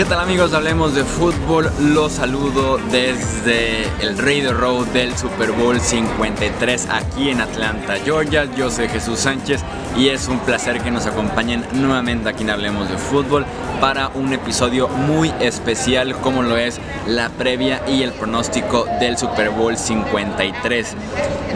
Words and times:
¿Qué 0.00 0.06
tal 0.06 0.20
amigos? 0.20 0.54
Hablemos 0.54 0.94
de 0.94 1.04
fútbol. 1.04 1.70
Los 1.78 2.12
saludo 2.12 2.78
desde 2.90 3.82
el 4.00 4.16
Radio 4.16 4.54
Road 4.54 4.86
del 4.94 5.14
Super 5.14 5.52
Bowl 5.52 5.78
53 5.78 6.88
aquí 6.90 7.28
en 7.28 7.42
Atlanta, 7.42 7.96
Georgia. 8.02 8.46
Yo 8.56 8.70
soy 8.70 8.88
Jesús 8.88 9.18
Sánchez 9.18 9.60
y 9.96 10.08
es 10.08 10.28
un 10.28 10.38
placer 10.40 10.80
que 10.80 10.90
nos 10.90 11.06
acompañen 11.06 11.64
nuevamente 11.72 12.28
aquí 12.28 12.42
en 12.42 12.50
Hablemos 12.50 12.88
de 12.88 12.98
Fútbol 12.98 13.44
para 13.80 14.08
un 14.08 14.32
episodio 14.32 14.88
muy 14.88 15.32
especial 15.40 16.14
como 16.16 16.42
lo 16.42 16.56
es 16.56 16.80
la 17.06 17.30
previa 17.30 17.82
y 17.88 18.02
el 18.02 18.12
pronóstico 18.12 18.86
del 19.00 19.16
Super 19.16 19.50
Bowl 19.50 19.76
53. 19.76 20.96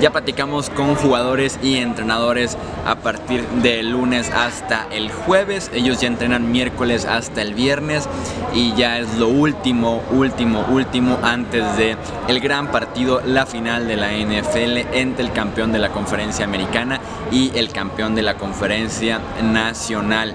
Ya 0.01 0.11
platicamos 0.11 0.71
con 0.71 0.97
jugadores 0.97 1.59
y 1.63 1.77
entrenadores 1.77 2.59
a 2.85 2.97
partir 2.97 3.47
del 3.63 3.91
lunes 3.91 4.31
hasta 4.35 4.87
el 4.91 5.11
jueves. 5.11 5.71
Ellos 5.73 6.01
ya 6.01 6.09
entrenan 6.09 6.51
miércoles 6.51 7.05
hasta 7.05 7.43
el 7.43 7.55
viernes 7.55 8.09
y 8.53 8.75
ya 8.75 8.99
es 8.99 9.15
lo 9.19 9.29
último, 9.29 10.03
último, 10.11 10.65
último 10.69 11.19
antes 11.23 11.77
de 11.77 11.97
el 12.29 12.41
gran 12.41 12.69
partido, 12.73 13.23
la 13.25 13.47
final 13.47 13.87
de 13.87 13.97
la 13.97 14.13
NFL 14.13 14.95
entre 14.95 15.25
el 15.25 15.33
campeón 15.33 15.73
de 15.73 15.79
la 15.79 15.91
conferencia 15.91 16.45
americana 16.45 17.01
y 17.31 17.57
el 17.57 17.71
campeón 17.71 18.15
de 18.15 18.23
la 18.25 18.37
conferencia 18.37 19.21
nacional 19.43 20.35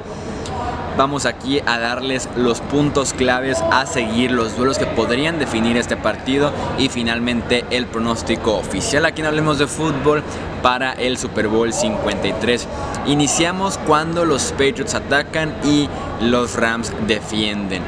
vamos 1.00 1.26
aquí 1.26 1.62
a 1.66 1.80
darles 1.80 2.28
los 2.36 2.60
puntos 2.60 3.14
claves 3.14 3.64
a 3.72 3.86
seguir, 3.86 4.32
los 4.32 4.58
duelos 4.58 4.78
que 4.78 4.86
podrían 4.86 5.40
definir 5.40 5.78
este 5.78 5.96
partido 5.96 6.52
y 6.78 6.90
finalmente 6.90 7.64
el 7.70 7.86
pronóstico 7.86 8.58
oficial. 8.58 9.06
Aquí 9.06 9.22
no 9.22 9.30
hablemos 9.30 9.60
de 9.60 9.68
fútbol 9.68 10.24
para 10.62 10.92
el 10.92 11.18
Super 11.18 11.48
Bowl 11.48 11.72
53. 11.72 12.68
Iniciamos 13.08 13.78
cuando 13.78 14.26
los 14.26 14.52
Patriots 14.52 14.94
atacan 14.94 15.56
y 15.64 15.88
los 16.22 16.56
Rams 16.56 16.92
defienden. 17.08 17.82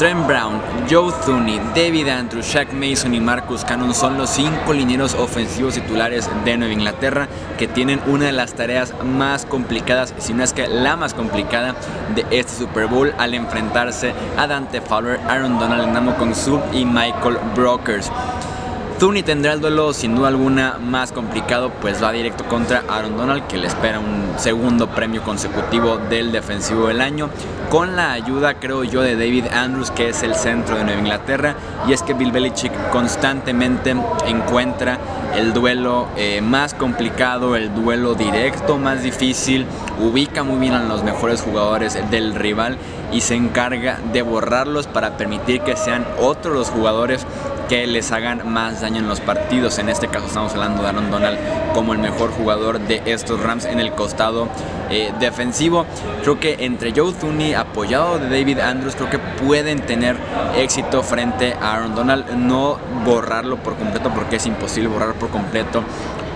Trent 0.00 0.26
Brown, 0.26 0.62
Joe 0.88 1.12
Thuney, 1.26 1.60
David 1.74 2.08
Andrews, 2.08 2.46
Shaq 2.46 2.72
Mason 2.72 3.14
y 3.14 3.20
Marcus 3.20 3.66
Cannon 3.66 3.94
son 3.94 4.16
los 4.16 4.30
cinco 4.30 4.72
linieros 4.72 5.12
ofensivos 5.12 5.74
titulares 5.74 6.26
de 6.46 6.56
Nueva 6.56 6.72
Inglaterra 6.72 7.28
que 7.58 7.68
tienen 7.68 8.00
una 8.06 8.24
de 8.24 8.32
las 8.32 8.54
tareas 8.54 8.94
más 9.04 9.44
complicadas, 9.44 10.14
si 10.16 10.32
no 10.32 10.42
es 10.42 10.54
que 10.54 10.68
la 10.68 10.96
más 10.96 11.12
complicada 11.12 11.74
de 12.14 12.24
este 12.30 12.64
Super 12.64 12.86
Bowl 12.86 13.12
al 13.18 13.34
enfrentarse 13.34 14.14
a 14.38 14.46
Dante 14.46 14.80
Fowler, 14.80 15.20
Aaron 15.28 15.58
Donald, 15.58 15.92
Namo 15.92 16.16
Kong 16.16 16.32
y 16.72 16.86
Michael 16.86 17.36
Brokers. 17.54 18.10
Thuney 19.00 19.22
tendrá 19.22 19.54
el 19.54 19.62
duelo 19.62 19.94
sin 19.94 20.14
duda 20.14 20.28
alguna 20.28 20.76
más 20.78 21.10
complicado, 21.10 21.72
pues 21.80 22.04
va 22.04 22.12
directo 22.12 22.44
contra 22.44 22.84
Aaron 22.86 23.16
Donald, 23.16 23.46
que 23.46 23.56
le 23.56 23.66
espera 23.66 23.98
un 23.98 24.38
segundo 24.38 24.88
premio 24.88 25.22
consecutivo 25.22 25.96
del 25.96 26.32
defensivo 26.32 26.88
del 26.88 27.00
año, 27.00 27.30
con 27.70 27.96
la 27.96 28.12
ayuda, 28.12 28.60
creo 28.60 28.84
yo, 28.84 29.00
de 29.00 29.14
David 29.14 29.46
Andrews, 29.54 29.90
que 29.90 30.10
es 30.10 30.22
el 30.22 30.34
centro 30.34 30.76
de 30.76 30.84
Nueva 30.84 31.00
Inglaterra, 31.00 31.54
y 31.88 31.94
es 31.94 32.02
que 32.02 32.12
Bill 32.12 32.30
Belichick 32.30 32.90
constantemente 32.90 33.96
encuentra 34.26 34.98
el 35.34 35.54
duelo 35.54 36.08
eh, 36.18 36.42
más 36.42 36.74
complicado, 36.74 37.56
el 37.56 37.74
duelo 37.74 38.12
directo 38.12 38.76
más 38.76 39.02
difícil, 39.02 39.64
ubica 39.98 40.42
muy 40.42 40.58
bien 40.58 40.74
a 40.74 40.82
los 40.82 41.04
mejores 41.04 41.40
jugadores 41.40 41.98
del 42.10 42.34
rival 42.34 42.76
y 43.12 43.22
se 43.22 43.34
encarga 43.34 43.98
de 44.12 44.22
borrarlos 44.22 44.86
para 44.86 45.16
permitir 45.16 45.62
que 45.62 45.76
sean 45.76 46.06
otros 46.20 46.54
los 46.54 46.70
jugadores 46.70 47.26
que 47.70 47.86
les 47.86 48.10
hagan 48.10 48.52
más 48.52 48.80
daño 48.80 48.98
en 48.98 49.06
los 49.06 49.20
partidos. 49.20 49.78
En 49.78 49.88
este 49.88 50.08
caso 50.08 50.26
estamos 50.26 50.52
hablando 50.54 50.82
de 50.82 50.88
Aaron 50.88 51.08
Donald 51.08 51.38
como 51.72 51.92
el 51.92 52.00
mejor 52.00 52.32
jugador 52.32 52.80
de 52.80 53.00
estos 53.06 53.40
Rams 53.40 53.64
en 53.64 53.78
el 53.78 53.92
costado 53.92 54.48
eh, 54.90 55.12
defensivo. 55.20 55.86
Creo 56.22 56.40
que 56.40 56.64
entre 56.64 56.92
Joe 56.92 57.12
Thuney 57.12 57.54
apoyado 57.54 58.18
de 58.18 58.28
David 58.28 58.58
Andrews 58.58 58.96
creo 58.96 59.08
que 59.08 59.20
pueden 59.20 59.82
tener 59.82 60.16
éxito 60.56 61.04
frente 61.04 61.54
a 61.60 61.76
Aaron 61.76 61.94
Donald. 61.94 62.32
No 62.32 62.76
borrarlo 63.04 63.56
por 63.58 63.76
completo 63.76 64.10
porque 64.12 64.36
es 64.36 64.46
imposible 64.46 64.88
borrar 64.88 65.14
por 65.14 65.28
completo 65.28 65.84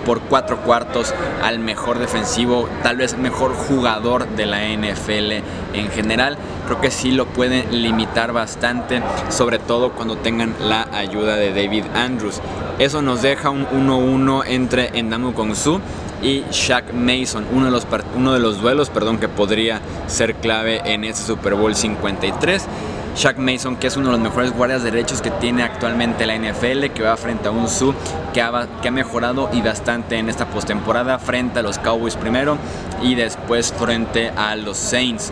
por 0.05 0.21
cuatro 0.21 0.61
cuartos 0.61 1.13
al 1.43 1.59
mejor 1.59 1.99
defensivo, 1.99 2.69
tal 2.83 2.97
vez 2.97 3.17
mejor 3.17 3.53
jugador 3.53 4.27
de 4.27 4.45
la 4.45 4.59
NFL 4.69 5.43
en 5.73 5.89
general. 5.89 6.37
Creo 6.65 6.81
que 6.81 6.91
sí 6.91 7.11
lo 7.11 7.25
pueden 7.27 7.81
limitar 7.81 8.33
bastante, 8.33 9.01
sobre 9.29 9.59
todo 9.59 9.91
cuando 9.91 10.17
tengan 10.17 10.55
la 10.59 10.87
ayuda 10.93 11.35
de 11.35 11.49
David 11.49 11.85
Andrews. 11.93 12.41
Eso 12.79 13.01
nos 13.01 13.21
deja 13.21 13.49
un 13.49 13.67
1-1 13.67 14.43
entre 14.47 14.97
Endamu 14.97 15.33
Kongsu 15.33 15.79
y 16.21 16.43
Shaq 16.51 16.93
Mason, 16.93 17.45
uno 17.53 17.65
de 17.65 17.71
los, 17.71 17.85
uno 18.15 18.33
de 18.33 18.39
los 18.39 18.61
duelos 18.61 18.89
perdón, 18.89 19.19
que 19.19 19.27
podría 19.27 19.79
ser 20.07 20.35
clave 20.35 20.81
en 20.85 21.03
este 21.03 21.23
Super 21.23 21.53
Bowl 21.53 21.75
53. 21.75 22.67
Shaq 23.15 23.37
Mason, 23.37 23.77
que 23.77 23.87
es 23.87 23.95
uno 23.95 24.07
de 24.07 24.13
los 24.13 24.21
mejores 24.21 24.51
guardias 24.51 24.83
derechos 24.83 25.21
que 25.21 25.31
tiene 25.31 25.63
actualmente 25.63 26.25
la 26.25 26.35
NFL, 26.35 26.87
que 26.93 27.01
va 27.01 27.15
frente 27.15 27.47
a 27.47 27.51
un 27.51 27.69
Su 27.69 27.93
que 28.33 28.41
ha, 28.41 28.67
que 28.81 28.89
ha 28.89 28.91
mejorado 28.91 29.49
y 29.53 29.61
bastante 29.61 30.17
en 30.17 30.27
esta 30.27 30.47
postemporada, 30.47 31.17
frente 31.17 31.59
a 31.59 31.61
los 31.61 31.79
Cowboys 31.79 32.17
primero 32.17 32.57
y 33.01 33.15
después 33.15 33.71
frente 33.71 34.31
a 34.35 34.57
los 34.57 34.75
Saints. 34.75 35.31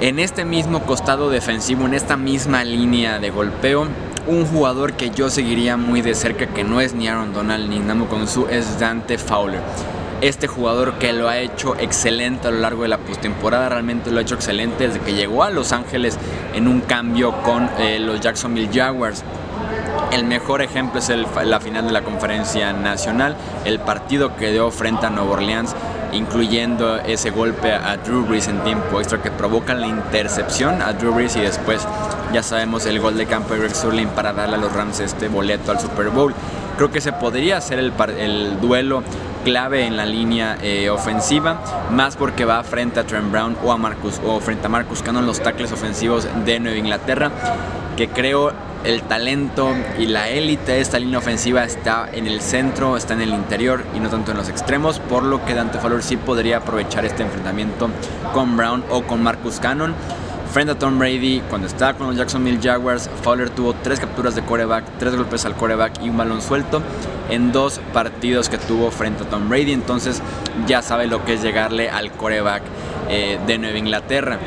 En 0.00 0.18
este 0.18 0.44
mismo 0.44 0.82
costado 0.82 1.30
defensivo, 1.30 1.86
en 1.86 1.94
esta 1.94 2.16
misma 2.16 2.64
línea 2.64 3.18
de 3.18 3.30
golpeo, 3.30 3.86
un 4.26 4.44
jugador 4.46 4.94
que 4.94 5.10
yo 5.10 5.30
seguiría 5.30 5.76
muy 5.76 6.02
de 6.02 6.14
cerca, 6.14 6.46
que 6.46 6.64
no 6.64 6.80
es 6.80 6.94
ni 6.94 7.08
Aaron 7.08 7.32
Donald 7.32 7.68
ni 7.68 7.78
Namu 7.78 8.06
Konsu, 8.06 8.46
es 8.50 8.78
Dante 8.78 9.18
Fowler 9.18 9.60
este 10.20 10.46
jugador 10.46 10.94
que 10.94 11.12
lo 11.12 11.28
ha 11.28 11.38
hecho 11.38 11.76
excelente 11.76 12.48
a 12.48 12.50
lo 12.50 12.60
largo 12.60 12.82
de 12.82 12.88
la 12.88 12.96
postemporada, 12.96 13.68
realmente 13.68 14.10
lo 14.10 14.18
ha 14.18 14.22
hecho 14.22 14.36
excelente 14.36 14.88
desde 14.88 15.00
que 15.00 15.12
llegó 15.12 15.42
a 15.42 15.50
Los 15.50 15.72
Ángeles 15.72 16.18
en 16.54 16.66
un 16.66 16.80
cambio 16.80 17.32
con 17.42 17.68
eh, 17.78 17.98
los 17.98 18.20
Jacksonville 18.20 18.70
Jaguars. 18.72 19.22
El 20.12 20.24
mejor 20.24 20.62
ejemplo 20.62 21.00
es 21.00 21.10
la 21.44 21.60
final 21.60 21.86
de 21.86 21.92
la 21.92 22.02
conferencia 22.02 22.72
nacional, 22.72 23.36
el 23.66 23.80
partido 23.80 24.34
que 24.36 24.50
dio 24.50 24.70
frente 24.70 25.04
a 25.04 25.10
Nueva 25.10 25.32
Orleans, 25.32 25.74
incluyendo 26.14 26.96
ese 26.96 27.30
golpe 27.30 27.72
a 27.72 27.96
Drew 27.96 28.24
Brees 28.24 28.48
en 28.48 28.60
tiempo 28.60 29.00
extra 29.00 29.20
que 29.20 29.30
provoca 29.30 29.74
la 29.74 29.86
intercepción 29.86 30.80
a 30.82 30.92
Drew 30.92 31.12
Brees 31.12 31.36
y 31.36 31.40
después 31.40 31.86
ya 32.32 32.42
sabemos 32.42 32.86
el 32.86 33.00
gol 33.00 33.16
de 33.16 33.26
campo 33.26 33.54
de 33.54 33.60
Greg 33.60 33.74
Sterling 33.74 34.08
para 34.08 34.32
darle 34.32 34.56
a 34.56 34.58
los 34.58 34.72
Rams 34.72 35.00
este 35.00 35.28
boleto 35.28 35.72
al 35.72 35.80
Super 35.80 36.10
Bowl. 36.10 36.34
Creo 36.76 36.90
que 36.90 37.00
se 37.00 37.12
podría 37.12 37.58
hacer 37.58 37.78
el, 37.78 37.92
el 38.18 38.60
duelo 38.60 39.02
clave 39.44 39.86
en 39.86 39.96
la 39.96 40.06
línea 40.06 40.56
eh, 40.62 40.90
ofensiva, 40.90 41.60
más 41.90 42.16
porque 42.16 42.44
va 42.44 42.62
frente 42.64 42.98
a 42.98 43.04
Trent 43.04 43.30
Brown 43.30 43.56
o 43.62 43.70
a 43.70 43.76
Marcus 43.76 44.20
o 44.24 44.40
frente 44.40 44.66
a 44.66 44.68
Marcus 44.70 45.02
Cannon 45.02 45.26
los 45.26 45.40
tackles 45.40 45.70
ofensivos 45.70 46.26
de 46.44 46.58
Nueva 46.58 46.78
Inglaterra, 46.78 47.30
que 47.96 48.08
creo 48.08 48.52
el 48.84 49.02
talento 49.02 49.74
y 49.98 50.06
la 50.06 50.28
élite 50.28 50.72
de 50.72 50.80
esta 50.80 50.98
línea 50.98 51.18
ofensiva 51.18 51.64
está 51.64 52.08
en 52.12 52.26
el 52.26 52.40
centro, 52.40 52.96
está 52.96 53.14
en 53.14 53.22
el 53.22 53.30
interior 53.30 53.84
y 53.94 54.00
no 54.00 54.10
tanto 54.10 54.30
en 54.30 54.36
los 54.36 54.48
extremos, 54.48 54.98
por 54.98 55.22
lo 55.22 55.44
que 55.44 55.54
Dante 55.54 55.78
Fowler 55.78 56.02
sí 56.02 56.16
podría 56.16 56.58
aprovechar 56.58 57.04
este 57.04 57.22
enfrentamiento 57.22 57.88
con 58.32 58.56
Brown 58.56 58.84
o 58.90 59.02
con 59.02 59.22
Marcus 59.22 59.58
Cannon. 59.58 59.94
Frente 60.52 60.72
a 60.72 60.78
Tom 60.78 60.98
Brady, 60.98 61.42
cuando 61.48 61.66
estaba 61.66 61.94
con 61.94 62.06
los 62.06 62.16
Jacksonville 62.16 62.60
Jaguars, 62.62 63.10
Fowler 63.22 63.50
tuvo 63.50 63.74
tres 63.74 63.98
capturas 63.98 64.36
de 64.36 64.42
coreback, 64.42 64.84
tres 64.98 65.16
golpes 65.16 65.44
al 65.46 65.56
coreback 65.56 66.00
y 66.02 66.10
un 66.10 66.16
balón 66.16 66.40
suelto 66.40 66.80
en 67.28 67.50
dos 67.50 67.80
partidos 67.92 68.48
que 68.48 68.58
tuvo 68.58 68.90
frente 68.92 69.24
a 69.24 69.26
Tom 69.28 69.48
Brady. 69.48 69.72
Entonces 69.72 70.22
ya 70.66 70.80
sabe 70.82 71.08
lo 71.08 71.24
que 71.24 71.34
es 71.34 71.42
llegarle 71.42 71.90
al 71.90 72.12
coreback 72.12 72.62
eh, 73.08 73.40
de 73.46 73.58
Nueva 73.58 73.78
Inglaterra. 73.78 74.38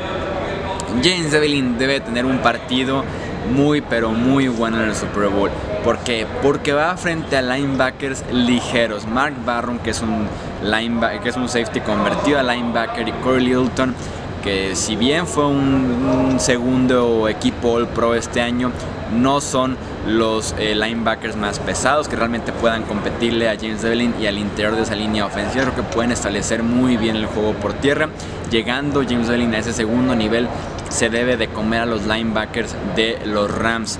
James 1.02 1.32
Evelyn 1.34 1.76
debe 1.76 2.00
tener 2.00 2.24
un 2.24 2.38
partido 2.38 3.04
muy 3.48 3.80
pero 3.80 4.10
muy 4.10 4.48
bueno 4.48 4.82
en 4.82 4.90
el 4.90 4.94
Super 4.94 5.28
Bowl. 5.28 5.50
¿Por 5.84 5.98
qué? 5.98 6.26
Porque 6.42 6.72
va 6.72 6.96
frente 6.96 7.36
a 7.36 7.42
linebackers 7.42 8.24
ligeros. 8.32 9.06
Mark 9.06 9.34
Barron, 9.44 9.78
que 9.78 9.90
es 9.90 10.02
un, 10.02 10.26
linebacker, 10.62 11.20
que 11.20 11.28
es 11.28 11.36
un 11.36 11.48
safety 11.48 11.80
convertido 11.80 12.38
a 12.38 12.42
linebacker, 12.42 13.08
y 13.08 13.12
Corey 13.12 13.44
Littleton, 13.44 13.94
que 14.42 14.74
si 14.74 14.96
bien 14.96 15.26
fue 15.26 15.46
un, 15.46 16.36
segundo 16.38 17.28
equipo 17.28 17.72
All 17.72 17.88
Pro 17.88 18.14
este 18.14 18.40
año, 18.40 18.70
no 19.12 19.40
son 19.40 19.76
los 20.06 20.54
eh, 20.58 20.74
linebackers 20.74 21.36
más 21.36 21.58
pesados 21.58 22.08
que 22.08 22.16
realmente 22.16 22.52
puedan 22.52 22.82
competirle 22.82 23.48
a 23.48 23.56
James 23.56 23.82
Devlin 23.82 24.14
y 24.20 24.26
al 24.26 24.38
interior 24.38 24.76
de 24.76 24.82
esa 24.82 24.94
línea 24.94 25.26
ofensiva. 25.26 25.64
Creo 25.64 25.76
que 25.76 25.82
pueden 25.82 26.12
establecer 26.12 26.62
muy 26.62 26.96
bien 26.96 27.16
el 27.16 27.26
juego 27.26 27.52
por 27.54 27.74
tierra. 27.74 28.08
Llegando 28.50 29.02
James 29.02 29.28
Devlin 29.28 29.54
a 29.54 29.58
ese 29.58 29.72
segundo 29.72 30.14
nivel, 30.14 30.48
se 30.88 31.10
debe 31.10 31.36
de 31.36 31.48
comer 31.48 31.82
a 31.82 31.86
los 31.86 32.06
linebackers 32.06 32.74
de 32.96 33.20
los 33.24 33.50
Rams. 33.50 33.98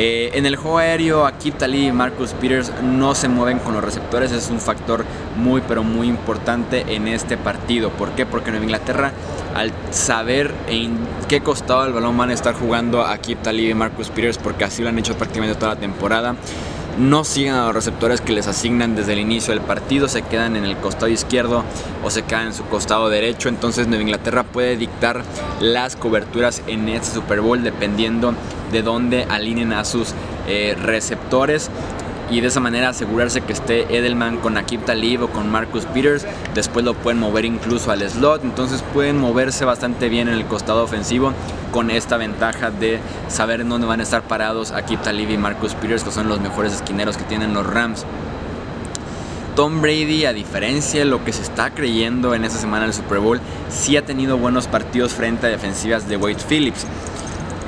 Eh, 0.00 0.30
en 0.34 0.46
el 0.46 0.54
juego 0.54 0.78
aéreo, 0.78 1.26
Akip 1.26 1.58
Talib 1.58 1.88
y 1.88 1.92
Marcus 1.92 2.32
Peters 2.32 2.72
no 2.82 3.16
se 3.16 3.28
mueven 3.28 3.58
con 3.58 3.74
los 3.74 3.82
receptores, 3.82 4.30
es 4.30 4.48
un 4.48 4.60
factor 4.60 5.04
muy 5.38 5.62
pero 5.66 5.82
muy 5.82 6.08
importante 6.08 6.84
en 6.94 7.08
este 7.08 7.36
partido. 7.36 7.90
¿Por 7.90 8.10
qué? 8.10 8.26
Porque 8.26 8.50
Nueva 8.50 8.64
Inglaterra, 8.64 9.12
al 9.54 9.72
saber 9.90 10.52
en 10.68 10.98
qué 11.28 11.40
costado 11.40 11.86
el 11.86 11.92
balón 11.92 12.16
van 12.16 12.30
a 12.30 12.34
estar 12.34 12.54
jugando 12.54 13.02
Akip 13.04 13.42
Talib 13.42 13.70
y 13.70 13.74
Marcus 13.74 14.10
Peters, 14.10 14.38
porque 14.38 14.64
así 14.64 14.82
lo 14.82 14.88
han 14.88 14.98
hecho 14.98 15.16
prácticamente 15.16 15.58
toda 15.58 15.74
la 15.74 15.80
temporada, 15.80 16.34
no 16.98 17.22
siguen 17.22 17.54
a 17.54 17.66
los 17.66 17.74
receptores 17.74 18.20
que 18.20 18.32
les 18.32 18.48
asignan 18.48 18.96
desde 18.96 19.12
el 19.12 19.20
inicio 19.20 19.54
del 19.54 19.62
partido, 19.62 20.08
se 20.08 20.22
quedan 20.22 20.56
en 20.56 20.64
el 20.64 20.76
costado 20.76 21.08
izquierdo 21.08 21.62
o 22.02 22.10
se 22.10 22.22
quedan 22.22 22.48
en 22.48 22.54
su 22.54 22.64
costado 22.64 23.08
derecho, 23.08 23.48
entonces 23.48 23.86
Nueva 23.86 24.02
Inglaterra 24.02 24.42
puede 24.42 24.76
dictar 24.76 25.22
las 25.60 25.94
coberturas 25.94 26.62
en 26.66 26.88
este 26.88 27.14
Super 27.14 27.40
Bowl 27.40 27.62
dependiendo 27.62 28.34
de 28.72 28.82
dónde 28.82 29.26
alineen 29.30 29.72
a 29.72 29.84
sus 29.84 30.12
eh, 30.48 30.76
receptores 30.82 31.70
y 32.30 32.40
de 32.40 32.48
esa 32.48 32.60
manera 32.60 32.90
asegurarse 32.90 33.40
que 33.40 33.52
esté 33.52 33.96
Edelman 33.96 34.38
con 34.38 34.56
Akib 34.56 34.84
Talib 34.84 35.22
o 35.22 35.28
con 35.28 35.50
Marcus 35.50 35.86
Peters. 35.86 36.26
Después 36.54 36.84
lo 36.84 36.94
pueden 36.94 37.20
mover 37.20 37.44
incluso 37.44 37.90
al 37.90 38.08
slot. 38.08 38.44
Entonces 38.44 38.82
pueden 38.92 39.18
moverse 39.18 39.64
bastante 39.64 40.08
bien 40.08 40.28
en 40.28 40.34
el 40.34 40.44
costado 40.44 40.82
ofensivo 40.82 41.32
con 41.72 41.90
esta 41.90 42.16
ventaja 42.16 42.70
de 42.70 43.00
saber 43.28 43.66
dónde 43.66 43.86
van 43.86 44.00
a 44.00 44.02
estar 44.02 44.22
parados 44.22 44.72
Akib 44.72 45.00
Talib 45.02 45.30
y 45.30 45.38
Marcus 45.38 45.74
Peters, 45.74 46.04
que 46.04 46.10
son 46.10 46.28
los 46.28 46.40
mejores 46.40 46.72
esquineros 46.72 47.16
que 47.16 47.24
tienen 47.24 47.54
los 47.54 47.66
Rams. 47.66 48.04
Tom 49.58 49.82
Brady, 49.82 50.24
a 50.24 50.32
diferencia 50.32 51.00
de 51.00 51.06
lo 51.06 51.24
que 51.24 51.32
se 51.32 51.42
está 51.42 51.70
creyendo 51.70 52.32
en 52.32 52.44
esta 52.44 52.60
semana 52.60 52.84
del 52.84 52.94
Super 52.94 53.18
Bowl, 53.18 53.40
sí 53.68 53.96
ha 53.96 54.04
tenido 54.04 54.38
buenos 54.38 54.68
partidos 54.68 55.12
frente 55.12 55.48
a 55.48 55.50
defensivas 55.50 56.08
de 56.08 56.16
Wade 56.16 56.36
Phillips. 56.48 56.86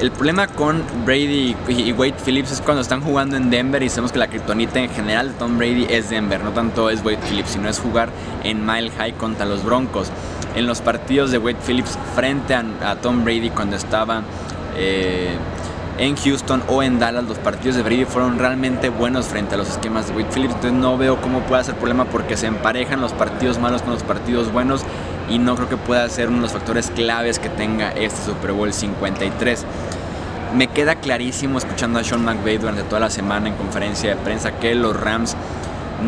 El 0.00 0.10
problema 0.12 0.46
con 0.46 0.82
Brady 1.04 1.54
y 1.68 1.92
Wade 1.92 2.14
Phillips 2.24 2.52
es 2.52 2.62
cuando 2.62 2.80
están 2.80 3.02
jugando 3.02 3.36
en 3.36 3.50
Denver 3.50 3.82
y 3.82 3.90
sabemos 3.90 4.12
que 4.12 4.18
la 4.18 4.28
criptonita 4.28 4.80
en 4.80 4.88
general 4.88 5.28
de 5.28 5.34
Tom 5.34 5.58
Brady 5.58 5.86
es 5.90 6.08
Denver, 6.08 6.42
no 6.42 6.52
tanto 6.52 6.88
es 6.88 7.04
Wade 7.04 7.18
Phillips, 7.28 7.50
sino 7.50 7.68
es 7.68 7.78
jugar 7.78 8.08
en 8.42 8.64
Mile 8.64 8.90
High 8.92 9.12
contra 9.12 9.44
los 9.44 9.62
Broncos. 9.62 10.10
En 10.54 10.66
los 10.66 10.80
partidos 10.80 11.32
de 11.32 11.36
Wade 11.36 11.58
Phillips 11.66 11.98
frente 12.14 12.54
a, 12.54 12.96
Tom 13.02 13.24
Brady 13.24 13.50
cuando 13.50 13.76
estaba 13.76 14.22
eh, 14.74 15.36
en 15.98 16.16
Houston 16.16 16.62
o 16.66 16.82
en 16.82 16.98
Dallas, 16.98 17.24
los 17.24 17.36
partidos 17.36 17.76
de 17.76 17.82
Brady 17.82 18.06
fueron 18.06 18.38
realmente 18.38 18.88
buenos 18.88 19.26
frente 19.26 19.56
a 19.56 19.58
los 19.58 19.68
esquemas 19.68 20.08
de 20.08 20.14
Wade 20.14 20.32
Phillips. 20.32 20.54
Entonces 20.54 20.80
no 20.80 20.96
veo 20.96 21.20
cómo 21.20 21.40
pueda 21.40 21.62
ser 21.62 21.74
problema 21.74 22.06
porque 22.06 22.38
se 22.38 22.46
emparejan 22.46 23.02
los 23.02 23.12
partidos 23.12 23.58
malos 23.58 23.82
con 23.82 23.92
los 23.92 24.02
partidos 24.02 24.50
buenos 24.50 24.80
y 25.30 25.38
no 25.38 25.54
creo 25.54 25.68
que 25.68 25.76
pueda 25.76 26.08
ser 26.08 26.28
uno 26.28 26.38
de 26.38 26.42
los 26.42 26.52
factores 26.52 26.90
claves 26.90 27.38
que 27.38 27.48
tenga 27.48 27.90
este 27.92 28.26
Super 28.26 28.52
Bowl 28.52 28.72
53. 28.72 29.64
Me 30.56 30.66
queda 30.66 30.96
clarísimo 30.96 31.58
escuchando 31.58 32.00
a 32.00 32.04
Sean 32.04 32.24
McVay 32.24 32.58
durante 32.58 32.82
toda 32.82 33.00
la 33.00 33.10
semana 33.10 33.48
en 33.48 33.54
conferencia 33.54 34.10
de 34.10 34.16
prensa 34.16 34.58
que 34.58 34.74
los 34.74 34.98
Rams 34.98 35.36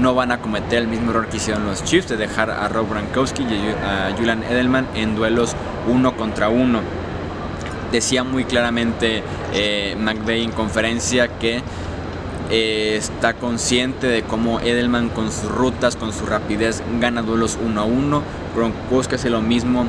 no 0.01 0.15
van 0.15 0.33
a 0.33 0.39
cometer 0.39 0.79
el 0.79 0.89
mismo 0.89 1.11
error 1.11 1.29
que 1.29 1.37
hicieron 1.37 1.65
los 1.67 1.85
Chiefs 1.85 2.09
de 2.09 2.17
dejar 2.17 2.51
a 2.51 2.67
Rob 2.69 2.91
Gronkowski 2.91 3.45
y 3.45 3.75
a 3.85 4.15
Julian 4.17 4.43
Edelman 4.43 4.87
en 4.95 5.15
duelos 5.15 5.55
uno 5.87 6.17
contra 6.17 6.49
uno. 6.49 6.81
Decía 7.93 8.25
muy 8.25 8.45
claramente 8.45 9.23
eh, 9.53 9.97
McVay 9.99 10.43
en 10.43 10.51
conferencia 10.51 11.29
que 11.39 11.63
eh, 12.51 12.97
está 12.97 13.35
consciente 13.35 14.07
de 14.07 14.23
cómo 14.23 14.61
Edelman 14.61 15.09
con 15.11 15.31
sus 15.31 15.51
rutas, 15.51 15.97
con 15.97 16.13
su 16.13 16.27
rapidez, 16.27 16.83
gana 17.01 17.23
duelos 17.23 17.59
uno 17.63 17.83
a 17.83 17.85
uno. 17.85 18.23
Gronkowski 18.55 19.17
hace 19.17 19.31
lo 19.31 19.43
mismo 19.43 19.87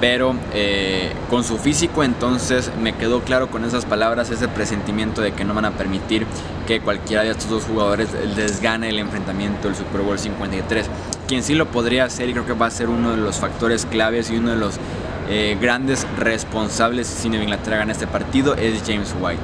pero 0.00 0.34
eh, 0.52 1.12
con 1.30 1.44
su 1.44 1.58
físico 1.58 2.02
entonces 2.02 2.70
me 2.80 2.94
quedó 2.94 3.20
claro 3.20 3.48
con 3.48 3.64
esas 3.64 3.86
palabras 3.86 4.30
ese 4.30 4.48
presentimiento 4.48 5.22
de 5.22 5.32
que 5.32 5.44
no 5.44 5.54
van 5.54 5.64
a 5.64 5.70
permitir 5.72 6.26
que 6.66 6.80
cualquiera 6.80 7.22
de 7.22 7.30
estos 7.30 7.48
dos 7.48 7.64
jugadores 7.64 8.08
les 8.36 8.60
gane 8.60 8.90
el 8.90 8.98
enfrentamiento 8.98 9.68
del 9.68 9.76
Super 9.76 10.02
Bowl 10.02 10.18
53. 10.18 10.86
Quien 11.26 11.42
sí 11.42 11.54
lo 11.54 11.66
podría 11.66 12.04
hacer 12.04 12.28
y 12.28 12.32
creo 12.32 12.46
que 12.46 12.52
va 12.52 12.66
a 12.66 12.70
ser 12.70 12.88
uno 12.88 13.12
de 13.12 13.16
los 13.16 13.36
factores 13.36 13.86
claves 13.86 14.30
y 14.30 14.36
uno 14.36 14.50
de 14.50 14.56
los 14.56 14.74
eh, 15.28 15.56
grandes 15.60 16.06
responsables 16.18 17.06
si 17.06 17.28
Nueva 17.28 17.44
Inglaterra 17.44 17.78
gana 17.78 17.92
este 17.92 18.06
partido 18.06 18.54
es 18.54 18.82
James 18.86 19.14
White. 19.20 19.40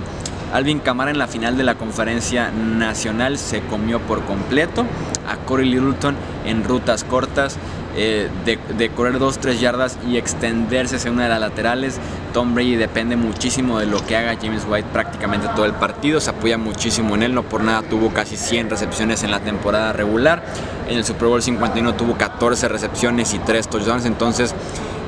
Alvin 0.53 0.81
Kamara 0.81 1.11
en 1.11 1.19
la 1.19 1.27
final 1.27 1.57
de 1.57 1.65
la 1.65 1.77
conferencia 1.77 2.51
nacional 2.51 3.39
se 3.39 3.61
comió 3.63 4.01
por 4.01 4.23
completo 4.25 4.85
a 5.27 5.37
Corey 5.47 5.69
Littleton 5.69 6.17
en 6.45 6.65
rutas 6.65 7.05
cortas. 7.05 7.59
Eh, 7.95 8.31
de, 8.47 8.89
correr 8.89 9.19
2-3 9.19 9.59
yardas 9.59 9.99
y 10.09 10.17
extenderse 10.17 10.97
hacia 10.97 11.11
una 11.11 11.25
de 11.25 11.29
las 11.29 11.41
laterales. 11.41 11.99
Tom 12.33 12.55
Brady 12.55 12.77
depende 12.77 13.17
muchísimo 13.17 13.79
de 13.79 13.85
lo 13.85 14.05
que 14.07 14.17
haga 14.17 14.39
James 14.41 14.67
White 14.67 14.89
prácticamente 14.95 15.49
todo 15.55 15.67
el 15.67 15.75
partido, 15.75 16.19
se 16.19 16.31
apoya 16.31 16.57
muchísimo 16.57 17.15
en 17.17 17.23
él, 17.23 17.35
no 17.35 17.43
por 17.43 17.63
nada 17.63 17.83
tuvo 17.83 18.09
casi 18.09 18.39
100 18.39 18.71
recepciones 18.71 19.23
en 19.25 19.31
la 19.31 19.41
temporada 19.41 19.93
regular, 19.93 20.43
en 20.89 20.97
el 20.97 21.05
Super 21.05 21.29
Bowl 21.29 21.43
51 21.43 21.95
tuvo 21.95 22.17
14 22.17 22.69
recepciones 22.69 23.35
y 23.35 23.39
3 23.39 23.69
touchdowns, 23.69 24.07
entonces 24.07 24.55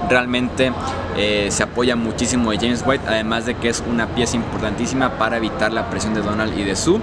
realmente 0.08 0.72
eh, 1.16 1.48
se 1.50 1.62
apoya 1.62 1.96
muchísimo 1.96 2.50
de 2.50 2.58
James 2.58 2.82
White, 2.86 3.04
además 3.06 3.46
de 3.46 3.54
que 3.54 3.68
es 3.68 3.82
una 3.88 4.08
pieza 4.08 4.36
importantísima 4.36 5.18
para 5.18 5.36
evitar 5.36 5.72
la 5.72 5.90
presión 5.90 6.14
de 6.14 6.22
Donald 6.22 6.58
y 6.58 6.64
de 6.64 6.76
Sue, 6.76 7.00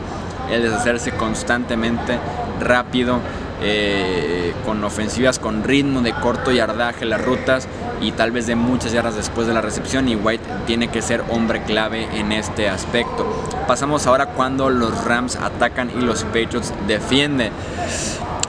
el 0.50 0.64
deshacerse 0.64 1.12
constantemente 1.12 2.20
rápido 2.60 3.20
eh, 3.64 4.54
con 4.66 4.84
ofensivas 4.84 5.38
con 5.38 5.64
ritmo 5.64 6.02
de 6.02 6.14
corto 6.14 6.52
yardaje 6.52 7.06
las 7.06 7.24
rutas 7.24 7.68
y 8.02 8.12
tal 8.12 8.32
vez 8.32 8.48
de 8.48 8.56
muchas 8.56 8.92
yardas 8.92 9.16
después 9.16 9.46
de 9.46 9.54
la 9.54 9.62
recepción 9.62 10.10
y 10.10 10.16
White 10.16 10.44
tiene 10.66 10.88
que 10.88 11.04
ser 11.04 11.24
hombre 11.30 11.62
clave 11.62 12.08
en 12.18 12.32
este 12.32 12.70
aspecto. 12.70 13.26
Pasamos 13.68 14.08
ahora 14.08 14.28
cuando 14.28 14.72
los 14.72 15.06
Rams 15.06 15.36
atacan 15.36 15.92
y 15.92 16.02
los 16.02 16.24
Patriots 16.24 16.74
defienden. 16.88 17.52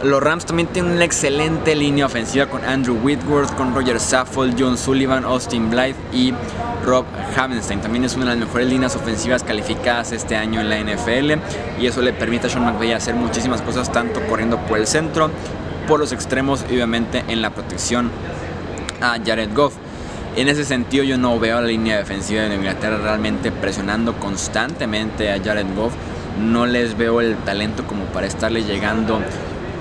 Los 0.03 0.21
Rams 0.21 0.45
también 0.45 0.67
tienen 0.67 0.95
una 0.95 1.05
excelente 1.05 1.77
línea 1.77 2.07
ofensiva 2.07 2.47
con 2.47 2.65
Andrew 2.65 2.99
Whitworth, 3.05 3.55
con 3.55 3.73
Roger 3.73 4.01
Saffold, 4.01 4.57
John 4.59 4.77
Sullivan, 4.77 5.25
Austin 5.25 5.71
Blythe 5.71 5.97
y 6.13 6.35
Rob 6.85 7.05
Havenstein. 7.37 7.81
También 7.81 8.05
es 8.05 8.17
una 8.17 8.25
de 8.25 8.31
las 8.33 8.47
mejores 8.49 8.69
líneas 8.69 8.97
ofensivas 8.97 9.45
calificadas 9.45 10.11
este 10.11 10.35
año 10.35 10.61
en 10.61 10.71
la 10.71 10.81
NFL 10.81 11.81
y 11.81 11.87
eso 11.87 12.03
le 12.03 12.13
permite 12.13 12.49
a 12.49 12.51
Sean 12.51 12.65
McVay 12.65 12.93
hacer 12.93 13.15
muchísimas 13.15 13.63
cosas, 13.63 13.93
tanto 13.93 14.21
corriendo 14.27 14.59
por 14.67 14.79
el 14.79 14.89
centro, 14.89 15.31
por 15.87 16.01
los 16.01 16.11
extremos 16.11 16.65
y 16.69 16.75
obviamente 16.75 17.23
en 17.29 17.41
la 17.41 17.51
protección 17.51 18.11
a 19.01 19.19
Jared 19.25 19.55
Goff. 19.55 19.75
En 20.35 20.49
ese 20.49 20.65
sentido 20.65 21.05
yo 21.05 21.17
no 21.17 21.39
veo 21.39 21.59
a 21.59 21.61
la 21.61 21.69
línea 21.69 21.99
defensiva 21.99 22.43
de 22.43 22.57
Inglaterra 22.57 22.97
realmente 22.97 23.53
presionando 23.53 24.15
constantemente 24.15 25.31
a 25.31 25.41
Jared 25.41 25.67
Goff. 25.77 25.93
No 26.41 26.67
les 26.67 26.97
veo 26.97 27.21
el 27.21 27.37
talento 27.37 27.85
como 27.87 28.07
para 28.07 28.27
estarle 28.27 28.65
llegando 28.65 29.21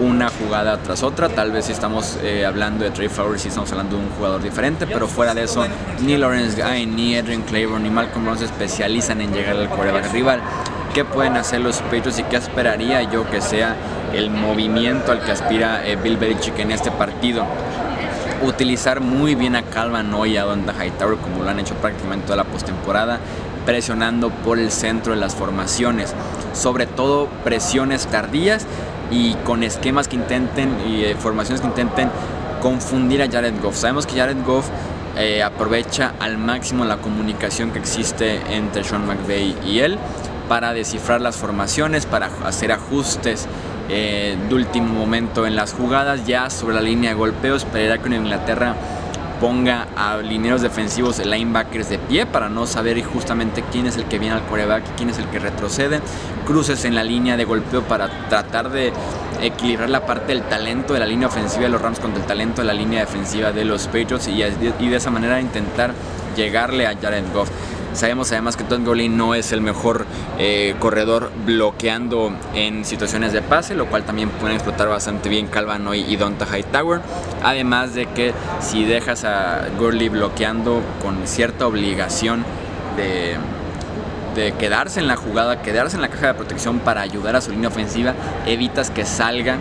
una 0.02 0.30
jugada 0.30 0.78
tras 0.78 1.04
otra. 1.04 1.30
Tal 1.30 1.52
vez 1.52 1.66
si 1.66 1.72
estamos 1.72 2.18
eh, 2.24 2.46
hablando 2.46 2.84
de 2.84 2.92
Trey 2.92 3.08
Flowers, 3.08 3.44
si 3.44 3.50
estamos 3.50 3.72
hablando 3.72 3.98
de 3.98 4.04
un 4.04 4.10
jugador 4.12 4.42
diferente, 4.42 4.88
pero 4.88 5.08
fuera 5.08 5.34
de 5.34 5.44
eso, 5.44 5.64
ni 6.02 6.18
Lawrence 6.18 6.62
Guy, 6.62 6.86
ni 6.88 7.16
Adrian 7.16 7.44
Claiborne, 7.44 7.84
ni 7.84 7.90
Malcolm 7.90 8.26
Brown 8.26 8.38
se 8.38 8.46
especializan 8.46 9.22
en 9.22 9.32
llegar 9.32 9.56
al 9.56 9.70
quarterback 9.70 10.12
rival. 10.12 10.42
¿Qué 10.94 11.06
pueden 11.06 11.38
hacer 11.38 11.62
los 11.62 11.78
Patriots 11.84 12.20
y 12.20 12.24
qué 12.24 12.36
esperaría 12.36 13.04
yo 13.04 13.30
que 13.30 13.40
sea 13.40 13.76
el 14.14 14.30
movimiento 14.30 15.12
al 15.12 15.24
que 15.24 15.32
aspira 15.32 15.88
eh, 15.88 15.96
Bill 15.96 16.18
Belichick 16.18 16.58
en 16.60 16.72
este 16.72 16.92
partido? 16.92 17.46
Utilizar 18.44 19.00
muy 19.00 19.36
bien 19.36 19.56
a 19.56 19.64
Calvin 19.64 20.14
Hoy 20.14 20.36
a 20.36 20.44
Donta 20.44 20.74
Hightower 20.74 21.18
como 21.18 21.44
lo 21.44 21.50
han 21.50 21.60
hecho 21.60 21.76
prácticamente 21.76 22.26
toda 22.26 22.38
la 22.38 22.44
postemporada 22.44 23.20
presionando 23.66 24.30
por 24.30 24.58
el 24.58 24.72
centro 24.72 25.14
de 25.14 25.20
las 25.20 25.36
formaciones, 25.36 26.14
sobre 26.54 26.88
todo 26.88 27.28
presiones 27.44 28.08
tardías 28.08 28.66
y 29.12 29.36
con 29.44 29.64
esquemas 29.64 30.08
que 30.08 30.16
intenten 30.16 30.70
y 30.88 31.04
eh, 31.04 31.16
formaciones 31.16 31.62
que 31.62 31.68
intenten 31.68 32.10
confundir 32.62 33.22
a 33.22 33.30
Jared 33.30 33.54
Goff. 33.62 33.76
Sabemos 33.76 34.08
que 34.08 34.18
Jared 34.18 34.38
Goff 34.46 34.68
eh, 35.18 35.44
aprovecha 35.44 36.14
al 36.20 36.38
máximo 36.38 36.86
la 36.86 36.98
comunicación 36.98 37.72
que 37.72 37.80
existe 37.80 38.40
entre 38.56 38.84
Sean 38.84 39.06
McVay 39.06 39.56
y 39.66 39.80
él 39.80 39.98
para 40.48 40.74
descifrar 40.74 41.22
las 41.22 41.36
formaciones, 41.38 42.06
para 42.06 42.30
hacer 42.46 42.72
ajustes 42.72 43.48
eh, 43.90 44.38
de 44.48 44.56
último 44.56 44.94
momento 44.94 45.46
en 45.46 45.56
las 45.56 45.74
jugadas, 45.74 46.26
ya 46.26 46.50
sobre 46.50 46.76
la 46.76 46.82
línea 46.82 47.12
de 47.12 47.16
golpeos, 47.16 47.64
esperará 47.64 47.98
que 47.98 48.08
en 48.08 48.14
Inglaterra 48.14 48.76
ponga 49.42 49.88
a 49.96 50.18
lineros 50.18 50.62
defensivos 50.62 51.18
linebackers 51.18 51.90
de 51.90 51.98
pie 51.98 52.28
para 52.28 52.48
no 52.48 52.68
saber 52.68 53.04
justamente 53.04 53.64
quién 53.72 53.88
es 53.88 53.98
el 53.98 54.06
que 54.06 54.20
viene 54.20 54.36
al 54.36 54.46
coreback 54.46 54.84
y 54.88 54.92
quién 54.98 55.10
es 55.10 55.18
el 55.18 55.26
que 55.30 55.40
retrocede. 55.40 56.00
Cruces 56.46 56.86
en 56.86 56.94
la 56.94 57.04
línea 57.04 57.36
de 57.36 57.46
golpeo 57.46 57.82
para 57.82 58.30
tratar 58.30 58.70
de 58.70 58.94
equilibrar 59.42 59.90
la 59.90 60.06
parte 60.06 60.28
del 60.28 60.44
talento 60.44 60.94
de 60.94 61.00
la 61.00 61.08
línea 61.08 61.28
ofensiva 61.28 61.64
de 61.64 61.70
los 61.70 61.82
Rams 61.82 62.00
contra 62.00 62.22
el 62.22 62.28
talento 62.28 62.62
de 62.62 62.68
la 62.68 62.74
línea 62.74 63.00
defensiva 63.00 63.52
de 63.52 63.66
los 63.66 63.88
Patriots 63.88 64.28
y, 64.28 64.44
y 64.44 64.90
de 64.90 64.96
esa 64.96 65.10
manera 65.10 65.42
intentar 65.42 65.92
llegarle 66.36 66.86
a 66.86 66.96
Jared 66.96 67.26
Goff. 67.34 67.50
Sabemos 67.94 68.32
además 68.32 68.58
que 68.58 68.64
Todd 68.64 68.82
Gurley 68.86 69.10
no 69.10 69.36
es 69.36 69.52
el 69.52 69.62
mejor 69.62 70.06
eh, 70.40 70.76
corredor 70.80 71.32
bloqueando 71.46 72.32
en 72.54 72.86
situaciones 72.86 73.34
de 73.34 73.42
pase, 73.42 73.76
lo 73.76 73.88
cual 73.88 74.04
también 74.04 74.30
pueden 74.30 74.56
explotar 74.56 74.88
bastante 74.88 75.30
bien 75.30 75.48
Calvano 75.48 75.94
y 75.94 76.16
Donta 76.16 76.46
Hightower. 76.46 77.02
Además 77.44 77.94
de 77.94 78.06
que 78.08 78.34
si 78.60 78.86
dejas 78.86 79.24
a 79.26 79.68
Gurley 79.78 80.10
bloqueando 80.10 80.82
con 81.02 81.28
cierta 81.28 81.68
obligación 81.68 82.46
de 82.96 83.38
de 84.36 84.54
quedarse 84.54 85.00
en 85.00 85.08
la 85.08 85.16
jugada, 85.16 85.62
quedarse 85.62 85.96
en 85.96 86.02
la 86.02 86.10
caja 86.10 86.28
de 86.28 86.34
protección 86.36 86.80
para 86.80 87.02
ayudar 87.02 87.36
a 87.36 87.42
su 87.42 87.52
línea 87.52 87.70
ofensiva, 87.70 88.14
evitas 88.46 88.90
que 88.90 89.06
salga 89.06 89.58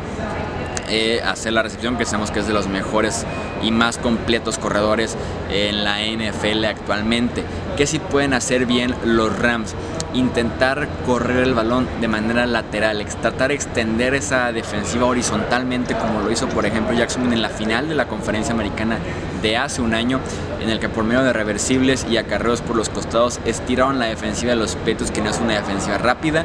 eh, 0.90 1.20
hacer 1.24 1.52
la 1.52 1.62
recepción, 1.62 1.96
que 1.96 2.04
sabemos 2.04 2.30
que 2.30 2.40
es 2.40 2.46
de 2.46 2.52
los 2.52 2.68
mejores 2.68 3.24
y 3.62 3.70
más 3.70 3.98
completos 3.98 4.58
corredores 4.58 5.16
en 5.50 5.84
la 5.84 6.00
NFL 6.00 6.64
actualmente. 6.64 7.44
¿Qué 7.76 7.86
si 7.86 7.98
pueden 7.98 8.34
hacer 8.34 8.66
bien 8.66 8.94
los 9.04 9.38
Rams? 9.38 9.74
intentar 10.14 10.88
correr 11.06 11.44
el 11.44 11.54
balón 11.54 11.86
de 12.00 12.08
manera 12.08 12.46
lateral, 12.46 13.04
tratar 13.22 13.48
de 13.48 13.54
extender 13.54 14.14
esa 14.14 14.52
defensiva 14.52 15.06
horizontalmente 15.06 15.94
como 15.94 16.20
lo 16.20 16.30
hizo 16.30 16.48
por 16.48 16.66
ejemplo 16.66 16.96
Jackson 16.96 17.32
en 17.32 17.42
la 17.42 17.48
final 17.48 17.88
de 17.88 17.94
la 17.94 18.06
conferencia 18.06 18.52
americana 18.52 18.98
de 19.42 19.56
hace 19.56 19.82
un 19.82 19.94
año, 19.94 20.20
en 20.62 20.70
el 20.70 20.80
que 20.80 20.88
por 20.88 21.04
medio 21.04 21.22
de 21.22 21.32
reversibles 21.32 22.06
y 22.10 22.16
acarreos 22.16 22.60
por 22.60 22.76
los 22.76 22.88
costados 22.88 23.40
estiraron 23.44 23.98
la 23.98 24.06
defensiva 24.06 24.50
de 24.50 24.56
los 24.56 24.76
Petos, 24.76 25.10
que 25.10 25.20
no 25.20 25.30
es 25.30 25.38
una 25.38 25.54
defensiva 25.54 25.98
rápida, 25.98 26.44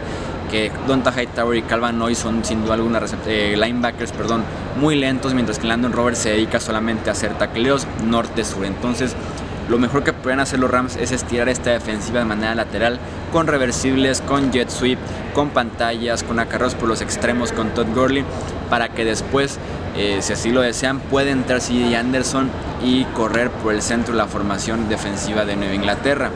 que 0.50 0.72
Donta 0.88 1.12
Hightower 1.12 1.58
y 1.58 1.62
Calvin 1.64 1.98
Noy 1.98 2.16
son 2.16 2.46
sin 2.46 2.64
duda 2.64 2.75
alguna 2.75 3.02
eh, 3.25 3.56
linebackers 3.58 4.12
perdón, 4.12 4.44
muy 4.80 4.96
lentos, 4.96 5.34
mientras 5.34 5.60
que 5.60 5.68
Landon 5.68 5.92
Roberts 5.92 6.20
se 6.20 6.30
dedica 6.30 6.60
solamente 6.60 7.10
a 7.10 7.14
hacer 7.14 7.38
tacleos 7.38 7.88
norte-sur. 8.06 8.66
Entonces, 8.66 9.16
lo 9.69 9.79
mejor 9.79 10.03
que 10.03 10.13
pueden 10.13 10.39
hacer 10.39 10.60
los 10.60 10.69
Rams 10.69 10.95
es 10.95 11.12
estirar 11.12 11.50
esta 11.50 11.72
defensiva 11.72 12.19
de 12.19 12.25
manera 12.25 12.53
lateral 12.53 13.00
con 13.31 13.48
reversibles, 13.48 14.22
con 14.22 14.51
jet 14.51 14.69
sweep, 14.69 15.00
con 15.34 15.50
pantallas, 15.50 16.24
con 16.24 16.39
acarreos 16.39 16.75
por 16.75 16.88
los 16.88 17.01
extremos 17.01 17.51
con 17.51 17.69
Todd 17.69 17.88
Gurley 17.93 18.24
para 18.69 18.89
que 18.89 19.05
después, 19.05 19.57
eh, 19.98 20.19
si 20.22 20.34
así 20.34 20.51
lo 20.51 20.62
desean, 20.62 21.00
puede 21.00 21.31
entrar 21.31 21.62
CJ 21.62 21.95
Anderson 21.95 22.50
y 22.84 23.05
correr 23.05 23.50
por 23.50 23.74
el 23.74 23.81
centro 23.81 24.13
de 24.13 24.19
la 24.19 24.27
formación 24.27 24.88
defensiva 24.88 25.45
de 25.45 25.55
Nueva 25.55 25.74
Inglaterra. 25.74 26.29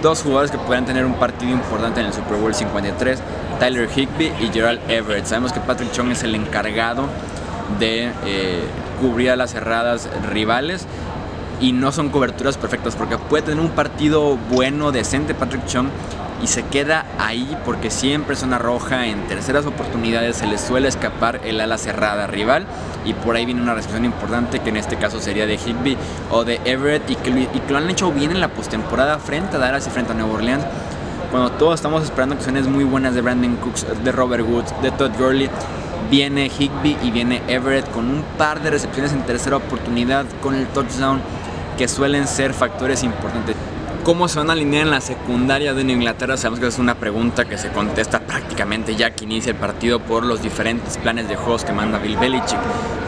Dos 0.00 0.22
jugadores 0.22 0.50
que 0.50 0.58
pueden 0.58 0.84
tener 0.84 1.04
un 1.04 1.14
partido 1.14 1.52
importante 1.52 2.00
en 2.00 2.06
el 2.06 2.12
Super 2.12 2.36
Bowl 2.36 2.54
53, 2.54 3.20
Tyler 3.58 3.88
Higby 3.88 4.32
y 4.40 4.50
Gerald 4.52 4.80
Everett. 4.88 5.26
Sabemos 5.26 5.52
que 5.52 5.60
Patrick 5.60 5.92
Chung 5.92 6.10
es 6.10 6.22
el 6.22 6.34
encargado 6.34 7.06
de 7.78 8.10
eh, 8.24 8.60
cubrir 9.00 9.30
a 9.30 9.36
las 9.36 9.52
cerradas 9.52 10.08
rivales 10.32 10.86
y 11.62 11.72
no 11.72 11.92
son 11.92 12.10
coberturas 12.10 12.58
perfectas 12.58 12.96
porque 12.96 13.16
puede 13.16 13.44
tener 13.44 13.60
un 13.60 13.70
partido 13.70 14.36
bueno, 14.50 14.90
decente 14.92 15.32
Patrick 15.32 15.64
Chung 15.66 15.86
y 16.42 16.48
se 16.48 16.64
queda 16.64 17.06
ahí 17.20 17.56
porque 17.64 17.88
siempre 17.88 18.34
es 18.34 18.42
una 18.42 18.58
roja 18.58 19.06
en 19.06 19.28
terceras 19.28 19.64
oportunidades 19.64 20.36
se 20.36 20.46
le 20.48 20.58
suele 20.58 20.88
escapar 20.88 21.40
el 21.44 21.60
ala 21.60 21.78
cerrada 21.78 22.26
rival 22.26 22.66
y 23.04 23.14
por 23.14 23.36
ahí 23.36 23.46
viene 23.46 23.62
una 23.62 23.74
recepción 23.74 24.04
importante 24.04 24.58
que 24.58 24.70
en 24.70 24.76
este 24.76 24.96
caso 24.96 25.20
sería 25.20 25.46
de 25.46 25.54
Higby 25.54 25.96
o 26.32 26.44
de 26.44 26.60
Everett 26.64 27.08
y 27.08 27.14
que, 27.14 27.48
lo, 27.68 27.78
han 27.78 27.88
hecho 27.88 28.10
bien 28.10 28.32
en 28.32 28.40
la 28.40 28.48
postemporada 28.48 29.20
frente 29.20 29.56
a 29.56 29.60
Dallas 29.60 29.86
y 29.86 29.90
frente 29.90 30.12
a 30.12 30.14
Nueva 30.16 30.34
Orleans 30.34 30.64
cuando 31.30 31.52
todos 31.52 31.76
estamos 31.76 32.02
esperando 32.02 32.34
acciones 32.34 32.66
muy 32.66 32.84
buenas 32.84 33.14
de 33.14 33.22
Brandon 33.22 33.56
Cooks, 33.56 33.86
de 34.04 34.12
Robert 34.12 34.44
Woods, 34.46 34.74
de 34.82 34.90
Todd 34.90 35.12
Gurley 35.16 35.48
viene 36.10 36.46
Higby 36.46 36.98
y 37.02 37.10
viene 37.10 37.40
Everett 37.46 37.90
con 37.90 38.10
un 38.10 38.22
par 38.36 38.62
de 38.62 38.70
recepciones 38.70 39.12
en 39.12 39.22
tercera 39.22 39.56
oportunidad 39.56 40.26
con 40.42 40.54
el 40.54 40.66
touchdown 40.66 41.20
que 41.76 41.88
suelen 41.88 42.26
ser 42.26 42.54
factores 42.54 43.02
importantes. 43.02 43.56
¿Cómo 44.04 44.26
se 44.26 44.40
van 44.40 44.50
a 44.50 44.54
alinear 44.54 44.86
en 44.86 44.90
la 44.90 45.00
secundaria 45.00 45.74
de 45.74 45.82
Inglaterra? 45.82 46.36
Sabemos 46.36 46.58
que 46.58 46.66
es 46.66 46.80
una 46.80 46.96
pregunta 46.96 47.44
que 47.44 47.56
se 47.56 47.68
contesta 47.68 48.18
prácticamente 48.18 48.96
ya 48.96 49.12
que 49.12 49.22
inicia 49.22 49.50
el 49.50 49.56
partido 49.56 50.00
por 50.00 50.24
los 50.24 50.42
diferentes 50.42 50.98
planes 50.98 51.28
de 51.28 51.36
juegos 51.36 51.64
que 51.64 51.72
manda 51.72 51.98
Bill 51.98 52.16
Belichick. 52.16 52.58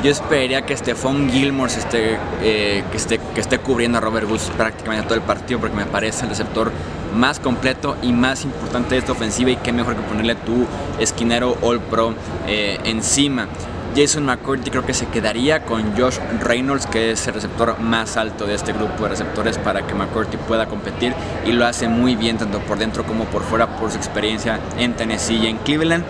Yo 0.04 0.12
esperaría 0.12 0.62
que 0.62 0.76
Stephon 0.76 1.28
Gilmore 1.30 1.73
esté, 1.73 2.16
eh, 2.42 2.85
que, 2.92 2.97
esté, 2.97 3.18
que 3.35 3.40
esté 3.40 3.59
cubriendo 3.59 3.99
a 3.99 4.00
Robert 4.00 4.30
Woods 4.30 4.52
prácticamente 4.56 5.09
todo 5.09 5.16
el 5.16 5.23
partido 5.23 5.59
porque 5.59 5.75
me 5.75 5.87
parece 5.87 6.26
el 6.26 6.28
receptor 6.28 6.71
más 7.16 7.40
completo 7.40 7.97
y 8.00 8.12
más 8.12 8.44
importante 8.44 8.90
de 8.94 8.99
esta 8.99 9.12
ofensiva 9.12 9.50
y 9.50 9.56
qué 9.56 9.73
mejor 9.73 9.97
que 9.97 10.02
ponerle 10.02 10.37
tu 10.37 10.64
esquinero 11.00 11.56
All 11.62 11.80
Pro 11.80 12.14
eh, 12.47 12.78
encima. 12.85 13.49
Jason 13.95 14.25
McCourty 14.25 14.71
creo 14.71 14.85
que 14.85 14.93
se 14.93 15.07
quedaría 15.07 15.65
con 15.65 15.97
Josh 15.97 16.19
Reynolds, 16.41 16.87
que 16.87 17.13
es 17.13 17.27
el 17.29 17.35
receptor 17.35 17.79
más 17.79 18.17
alto 18.17 18.45
de 18.45 18.55
este 18.55 18.73
grupo 18.73 19.05
de 19.05 19.11
receptores 19.11 19.57
para 19.57 19.87
que 19.87 19.95
McCourty 19.95 20.37
pueda 20.37 20.67
competir 20.67 21.15
y 21.47 21.53
lo 21.53 21.65
hace 21.65 21.87
muy 21.87 22.17
bien 22.17 22.37
tanto 22.37 22.59
por 22.61 22.79
dentro 22.79 23.05
como 23.05 23.25
por 23.27 23.43
fuera 23.43 23.77
por 23.77 23.93
su 23.93 23.97
experiencia 23.97 24.59
en 24.79 24.95
Tennessee 24.95 25.37
y 25.37 25.47
en 25.47 25.59
Cleveland. 25.59 26.05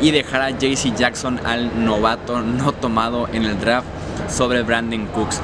Y 0.00 0.10
dejar 0.10 0.40
a 0.40 0.50
JC 0.50 0.96
Jackson 0.96 1.40
al 1.44 1.84
novato 1.84 2.40
no 2.40 2.72
tomado 2.72 3.28
en 3.32 3.44
el 3.44 3.60
draft 3.60 3.86
sobre 4.28 4.62
Brandon 4.62 5.06
Cooks. 5.06 5.40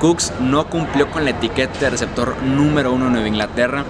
Cooks 0.00 0.32
no 0.40 0.66
cumplió 0.66 1.10
con 1.10 1.24
la 1.24 1.30
etiqueta 1.30 1.78
de 1.78 1.90
receptor 1.90 2.34
número 2.42 2.92
uno 2.92 3.06
en 3.06 3.12
Nueva 3.12 3.28
Inglaterra 3.28 3.84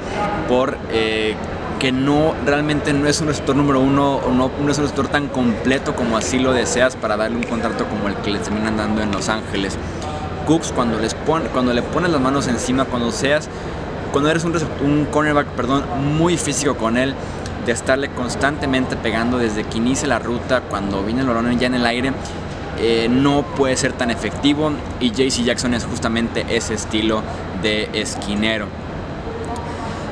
por 0.47 0.77
eh, 0.93 1.35
que 1.81 1.91
no 1.91 2.35
realmente 2.45 2.93
no 2.93 3.09
es 3.09 3.21
un 3.21 3.29
receptor 3.29 3.57
número 3.57 3.81
uno 3.81 4.17
o 4.17 4.31
no, 4.31 4.51
es 4.71 4.79
un 4.79 4.85
receptor 4.85 5.09
tan 5.09 5.29
completo 5.29 5.97
como 5.97 6.17
así 6.17 6.39
lo 6.39 6.53
deseas 6.53 6.95
para 6.95 7.17
darle 7.17 7.39
un 7.39 7.43
contrato 7.43 7.87
como 7.87 8.07
el 8.07 8.15
que 8.17 8.31
le 8.31 8.39
terminan 8.39 8.77
dando 8.77 9.03
en 9.03 9.11
Los 9.11 9.29
Ángeles. 9.29 9.77
Cooks 10.47 10.73
cuando, 10.73 11.01
les 11.01 11.15
cuando 11.15 11.73
le 11.73 11.83
pones 11.83 12.13
las 12.13 12.21
manos 12.21 12.49
encima, 12.49 12.85
cuando 12.85 13.11
seas, 13.11 13.49
cuando 14.13 14.31
eres 14.31 14.45
un, 14.45 14.55
un 14.85 15.07
cornerback 15.07 15.47
perdón, 15.49 15.85
muy 16.19 16.37
físico 16.37 16.77
con 16.77 16.99
él, 16.99 17.15
de 17.65 17.73
estarle 17.73 18.11
constantemente 18.11 18.97
pegando 18.97 19.39
desde 19.39 19.65
que 19.65 19.79
inicia 19.79 20.07
la 20.07 20.19
ruta, 20.19 20.61
cuando 20.61 21.03
viene 21.03 21.23
el 21.23 21.29
balón 21.29 21.59
ya 21.59 21.67
en 21.67 21.75
el 21.75 21.87
aire, 21.87 22.13
eh, 22.79 23.09
no 23.11 23.43
puede 23.43 23.77
ser 23.77 23.93
tan 23.93 24.11
efectivo 24.11 24.71
y 25.01 25.11
JC 25.11 25.45
Jackson 25.45 25.75
es 25.75 25.85
justamente 25.85 26.45
ese 26.51 26.75
estilo 26.75 27.23
de 27.63 27.89
esquinero. 27.95 28.67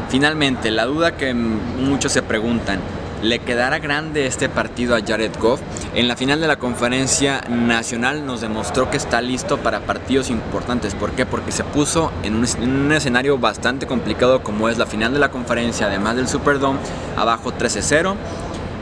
Finalmente, 0.09 0.71
la 0.71 0.87
duda 0.87 1.17
que 1.17 1.35
muchos 1.35 2.13
se 2.13 2.23
preguntan, 2.23 2.81
¿le 3.23 3.41
quedará 3.41 3.79
grande 3.79 4.27
este 4.27 4.49
partido 4.49 4.97
a 4.97 5.01
Jared 5.07 5.33
Goff? 5.39 5.61
En 5.95 6.09
la 6.09 6.17
final 6.17 6.41
de 6.41 6.47
la 6.47 6.57
conferencia 6.57 7.43
nacional 7.49 8.25
nos 8.25 8.41
demostró 8.41 8.91
que 8.91 8.97
está 8.97 9.21
listo 9.21 9.59
para 9.59 9.81
partidos 9.81 10.31
importantes. 10.31 10.95
¿Por 10.95 11.13
qué? 11.13 11.27
Porque 11.27 11.53
se 11.53 11.63
puso 11.63 12.11
en 12.23 12.37
un, 12.37 12.93
escenario 12.93 13.37
bastante 13.37 13.87
complicado 13.87 14.43
como 14.43 14.71
es 14.71 14.79
la 14.79 14.87
final 14.87 15.13
de 15.13 15.19
la 15.19 15.31
conferencia, 15.31 15.89
además 15.89 16.17
del 16.17 16.27
Superdome, 16.27 16.79
abajo 17.17 17.53
13-0 17.53 18.15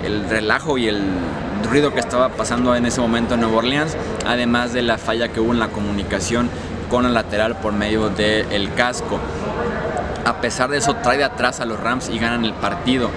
el 0.04 0.28
relajo 0.28 0.78
y 0.78 0.86
el 0.86 1.02
ruido 1.68 1.92
que 1.92 2.00
estaba 2.00 2.28
pasando 2.28 2.76
en 2.76 2.86
ese 2.86 3.00
momento 3.00 3.34
en 3.34 3.40
Nueva 3.40 3.56
Orleans, 3.56 3.96
además 4.24 4.72
de 4.72 4.82
la 4.82 4.98
falla 4.98 5.28
que 5.28 5.40
hubo 5.40 5.52
en 5.52 5.58
la 5.58 5.68
comunicación 5.68 6.48
con 6.90 7.06
el 7.06 7.14
lateral 7.14 7.56
por 7.56 7.72
medio 7.72 8.10
del 8.10 8.72
casco 8.74 9.18
a 10.26 10.40
pesar 10.40 10.68
de 10.68 10.78
eso 10.78 10.96
trae 10.96 11.18
de 11.18 11.24
atrás 11.24 11.60
a 11.60 11.64
los 11.64 11.78
Rams 11.78 12.08
y 12.08 12.18
ganan 12.18 12.44
el 12.44 12.52
partido. 12.52 13.10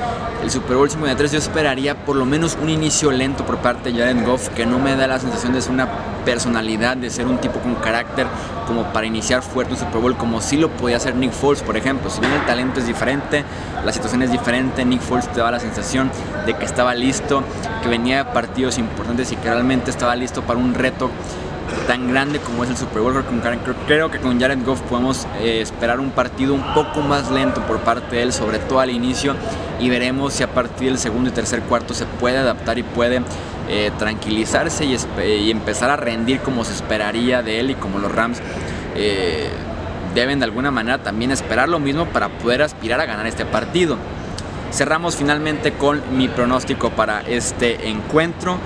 El 0.43 0.51
Super 0.51 0.77
Bowl 0.77 0.89
53 0.89 1.31
yo 1.31 1.39
esperaría 1.39 2.05
por 2.05 2.15
lo 2.15 2.23
menos 2.23 2.55
un 2.61 2.69
inicio 2.69 3.11
lento 3.11 3.45
por 3.45 3.57
parte 3.57 3.91
de 3.91 3.99
Jared 3.99 4.23
Goff 4.25 4.49
que 4.49 4.67
no 4.67 4.77
me 4.77 4.95
da 4.95 5.07
la 5.07 5.19
sensación 5.19 5.51
de 5.51 5.61
ser 5.61 5.71
una 5.71 5.89
personalidad, 6.23 6.95
de 6.97 7.09
ser 7.09 7.25
un 7.25 7.39
tipo 7.39 7.59
con 7.59 7.73
carácter 7.75 8.27
como 8.67 8.83
para 8.93 9.07
iniciar 9.07 9.41
fuerte 9.41 9.73
un 9.73 9.79
Super 9.79 9.99
Bowl 9.99 10.15
como 10.17 10.39
sí 10.39 10.57
lo 10.57 10.69
podía 10.69 10.97
hacer 10.97 11.15
Nick 11.15 11.31
Foles, 11.31 11.63
por 11.63 11.75
ejemplo. 11.75 12.11
Si 12.11 12.21
bien 12.21 12.31
el 12.31 12.45
talento 12.45 12.79
es 12.79 12.85
diferente, 12.85 13.43
la 13.83 13.91
situación 13.91 14.21
es 14.21 14.31
diferente, 14.31 14.85
Nick 14.85 15.01
Foles 15.01 15.27
te 15.33 15.39
da 15.39 15.49
la 15.49 15.59
sensación 15.59 16.11
de 16.45 16.53
que 16.53 16.65
estaba 16.65 16.93
listo, 16.93 17.43
que 17.81 17.89
venía 17.89 18.23
de 18.23 18.25
partidos 18.25 18.77
importantes 18.77 19.31
y 19.31 19.35
que 19.35 19.49
realmente 19.49 19.89
estaba 19.89 20.15
listo 20.15 20.43
para 20.43 20.59
un 20.59 20.75
reto 20.75 21.09
tan 21.87 22.09
grande 22.09 22.39
como 22.39 22.63
es 22.63 22.69
el 22.69 22.77
Super 22.77 23.01
Bowl. 23.01 23.23
Creo 23.87 24.11
que 24.11 24.19
con 24.19 24.39
Jared 24.39 24.63
Goff 24.65 24.81
podemos 24.81 25.27
eh, 25.39 25.61
esperar 25.61 25.99
un 25.99 26.11
partido 26.11 26.53
un 26.53 26.73
poco 26.73 27.01
más 27.01 27.31
lento 27.31 27.61
por 27.61 27.79
parte 27.79 28.17
de 28.17 28.23
él, 28.23 28.33
sobre 28.33 28.59
todo 28.59 28.79
al 28.79 28.89
inicio, 28.89 29.35
y 29.79 29.89
veremos 29.89 30.33
si 30.33 30.43
a 30.43 30.53
partir 30.53 30.89
del 30.89 30.99
segundo 30.99 31.29
y 31.29 31.33
tercer 31.33 31.61
cuarto 31.61 31.93
se 31.93 32.05
puede 32.05 32.37
adaptar 32.37 32.77
y 32.77 32.83
puede 32.83 33.21
eh, 33.67 33.91
tranquilizarse 33.97 34.85
y, 34.85 35.51
empezar 35.51 35.89
a 35.89 35.95
rendir 35.95 36.39
como 36.39 36.63
se 36.63 36.73
esperaría 36.73 37.41
de 37.41 37.59
él 37.59 37.71
y 37.71 37.75
como 37.75 37.99
los 37.99 38.11
Rams. 38.11 38.39
Eh, 38.95 39.49
deben 40.13 40.39
de 40.39 40.45
alguna 40.45 40.71
manera 40.71 40.97
también 40.97 41.31
esperar 41.31 41.69
lo 41.69 41.79
mismo 41.79 42.05
para 42.05 42.29
poder 42.29 42.63
aspirar 42.63 42.99
a 42.99 43.05
ganar 43.05 43.27
este 43.27 43.45
partido. 43.45 43.97
Cerramos 44.71 45.15
finalmente 45.15 45.73
con 45.73 46.01
mi 46.15 46.27
pronóstico 46.27 46.91
para 46.91 47.21
este 47.21 47.89
encuentro. 47.89 48.57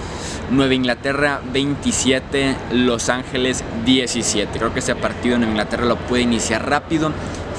Nueva 0.53 0.75
Inglaterra 0.75 1.41
27, 1.51 2.55
Los 2.73 3.09
Ángeles 3.09 3.63
17. 3.85 4.59
Creo 4.59 4.71
que 4.71 4.79
ese 4.79 4.95
partido 4.95 5.35
en 5.35 5.41
Nueva 5.41 5.53
Inglaterra 5.53 5.85
lo 5.85 5.95
puede 5.97 6.21
iniciar 6.21 6.69
rápido. 6.69 7.11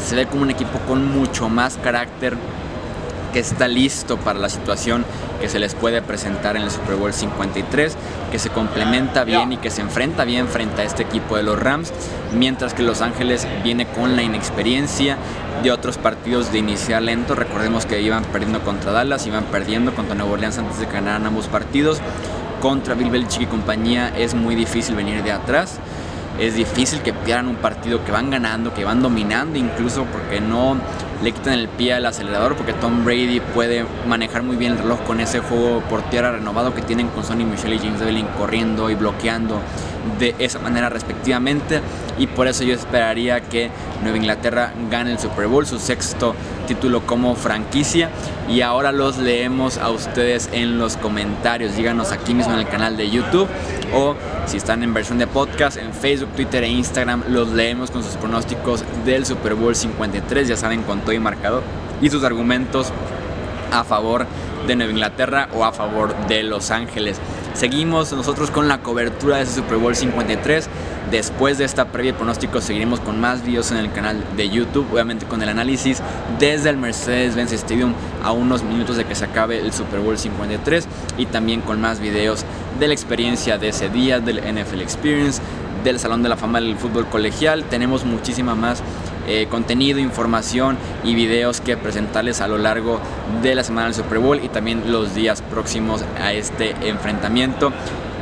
Se 0.07 0.15
ve 0.15 0.27
como 0.27 0.43
un 0.43 0.51
equipo 0.51 0.79
con 0.87 1.05
mucho 1.13 1.49
más 1.49 1.77
carácter 1.77 2.37
que 3.33 3.41
está 3.41 3.67
listo 3.67 4.17
para 4.17 4.39
la 4.39 4.49
situación 4.49 5.05
que 5.41 5.49
se 5.49 5.59
les 5.59 5.75
puede 5.75 6.03
presentar 6.03 6.57
en 6.57 6.63
el 6.63 6.71
Super 6.71 6.95
Bowl 6.95 7.13
53, 7.13 7.97
que 8.31 8.39
se 8.39 8.51
complementa 8.51 9.25
bien 9.25 9.53
y 9.53 9.57
que 9.57 9.71
se 9.71 9.81
enfrenta 9.81 10.25
bien 10.25 10.47
frente 10.47 10.83
a 10.83 10.85
este 10.85 11.03
equipo 11.03 11.37
de 11.37 11.43
los 11.43 11.59
Rams, 11.59 11.93
mientras 12.33 12.75
que 12.75 12.85
Los 12.85 13.01
Ángeles 13.03 13.49
viene 13.65 13.87
con 13.87 14.15
la 14.15 14.23
inexperiencia 14.23 15.19
de 15.65 15.73
otros 15.73 15.99
partidos 15.99 16.53
de 16.53 16.59
iniciar 16.59 17.03
lento. 17.03 17.35
Recordemos 17.35 17.87
que 17.87 18.01
iban 18.01 18.23
perdiendo 18.25 18.61
contra 18.61 18.93
Dallas, 18.93 19.27
iban 19.27 19.45
perdiendo 19.47 19.93
contra 19.97 20.15
Nueva 20.15 20.35
Orleans 20.35 20.59
antes 20.59 20.79
de 20.79 20.87
que 20.87 20.93
ganaran 20.93 21.27
ambos 21.27 21.49
partidos 21.49 22.01
contra 22.61 22.95
Bill 22.95 23.11
Belichick 23.11 23.43
y 23.43 23.47
compañía 23.47 24.13
es 24.17 24.35
muy 24.35 24.55
difícil 24.55 24.95
venir 24.95 25.23
de 25.23 25.33
atrás. 25.33 25.79
Es 26.39 26.57
difícil 26.57 27.01
que 27.03 27.13
pierdan 27.13 27.47
un 27.47 27.57
partido 27.57 28.05
que 28.05 28.11
van 28.11 28.31
ganando, 28.31 28.75
que 28.75 28.85
van 28.85 29.03
dominando, 29.03 29.57
incluso 29.57 30.05
porque 30.05 30.41
no 30.41 30.77
le 31.23 31.31
quitan 31.31 31.55
el 31.55 31.69
pie 31.69 31.95
al 31.95 32.05
acelerador, 32.07 32.57
porque 32.57 32.73
Tom 32.73 33.05
Brady 33.05 33.41
puede 33.55 33.87
manejar 34.07 34.43
muy 34.43 34.57
bien 34.57 34.73
el 34.73 34.79
reloj 34.79 35.01
con 35.05 35.21
ese 35.21 35.39
juego 35.39 35.81
por 35.89 36.03
tierra 36.11 36.33
renovado 36.33 36.75
que 36.75 36.83
tienen 36.83 37.09
con 37.09 37.25
Sonny 37.25 37.45
Michel 37.45 37.75
y 37.75 37.79
James 37.79 38.01
Devlin 38.01 38.27
corriendo 38.37 38.91
y 38.91 38.97
bloqueando 38.97 39.61
de 40.19 40.35
esa 40.39 40.59
manera 40.59 40.89
respectivamente 40.89 41.81
y 42.19 42.27
por 42.27 42.47
eso 42.47 42.63
yo 42.65 42.75
esperaría 42.75 43.41
que 43.41 43.71
Nueva 44.03 44.19
Inglaterra 44.19 44.73
gane 44.91 45.13
el 45.13 45.19
Super 45.19 45.47
Bowl, 45.47 45.67
su 45.67 45.79
sexto 45.79 46.35
título 46.65 47.07
como 47.07 47.35
franquicia 47.35 48.11
y 48.49 48.61
ahora 48.61 48.93
los 48.93 49.19
leemos 49.19 49.79
a 49.79 49.91
ustedes 49.91 50.49
en 50.53 50.79
los 50.79 50.97
comentarios, 50.97 51.77
díganos 51.77 52.13
aquí 52.13 52.35
mismo 52.35 52.53
en 52.55 52.61
el 52.61 52.69
canal 52.69 52.97
de 52.97 53.11
YouTube 53.11 53.49
o 53.95 54.15
si 54.47 54.57
están 54.57 54.83
en 54.83 54.93
versión 54.93 55.19
de 55.19 55.27
podcast 55.27 55.77
en 55.77 55.93
Facebook, 55.93 56.31
Twitter 56.37 56.65
e 56.65 56.69
Instagram 56.69 57.25
los 57.29 57.51
leemos 57.51 57.91
con 57.91 58.03
sus 58.03 58.17
pronósticos 58.17 58.85
del 59.05 59.25
Super 59.25 59.55
Bowl 59.55 59.75
53, 59.75 60.49
ya 60.49 60.57
saben 60.57 60.83
con 60.83 61.01
todo 61.01 61.13
y 61.13 61.19
marcado 61.19 61.63
y 62.01 62.11
sus 62.11 62.25
argumentos 62.25 62.93
a 63.73 63.85
favor 63.85 64.27
de 64.67 64.77
Nueva 64.77 64.93
Inglaterra 64.93 65.49
o 65.55 65.65
a 65.65 65.73
favor 65.73 66.15
de 66.27 66.43
Los 66.43 66.71
Ángeles. 66.71 67.19
Seguimos 67.55 68.13
nosotros 68.13 68.51
con 68.51 68.69
la 68.69 68.79
cobertura 68.79 69.37
de 69.37 69.45
ese 69.45 69.55
Super 69.55 69.79
Bowl 69.79 69.95
53. 69.95 70.69
Después 71.11 71.59
de 71.59 71.65
esta 71.65 71.87
previa 71.87 72.17
pronóstico 72.17 72.61
seguiremos 72.61 72.99
con 72.99 73.21
más 73.21 73.45
videos 73.45 73.71
en 73.71 73.77
el 73.77 73.93
canal 73.93 74.25
de 74.37 74.49
YouTube, 74.49 74.93
obviamente 74.93 75.27
con 75.27 75.43
el 75.43 75.49
análisis 75.49 76.03
desde 76.39 76.71
el 76.71 76.79
Mercedes-Benz 76.79 77.53
Stadium 77.53 77.95
a 78.25 78.33
unos 78.33 78.65
minutos 78.65 78.97
de 78.97 79.05
que 79.05 79.15
se 79.15 79.27
acabe 79.27 79.61
el 79.61 79.73
Super 79.73 80.01
Bowl 80.01 80.19
53 80.19 80.89
y 81.19 81.27
también 81.27 81.61
con 81.61 81.81
más 81.81 82.01
videos 82.01 82.45
de 82.81 82.89
la 82.89 82.95
experiencia 82.95 83.59
de 83.59 83.69
ese 83.69 83.89
día, 83.89 84.19
del 84.19 84.39
NFL 84.39 84.81
Experience, 84.81 85.41
del 85.85 86.01
Salón 86.01 86.23
de 86.23 86.31
la 86.31 86.37
Fama 86.37 86.61
del 86.61 86.77
Fútbol 86.77 87.07
Colegial. 87.07 87.65
Tenemos 87.65 88.05
muchísima 88.05 88.55
más 88.55 88.83
eh, 89.27 89.47
contenido, 89.51 89.99
información 89.99 90.77
y 91.03 91.15
videos 91.15 91.61
que 91.61 91.77
presentarles 91.77 92.41
a 92.41 92.49
lo 92.49 92.59
largo 92.59 93.01
de 93.43 93.55
la 93.55 93.65
semana 93.65 93.87
del 93.87 93.95
Super 93.95 94.19
Bowl 94.19 94.41
y 94.43 94.49
también 94.49 94.93
los 94.93 95.15
días 95.15 95.43
próximos 95.43 96.05
a 96.21 96.33
este 96.33 96.75
enfrentamiento, 96.89 97.73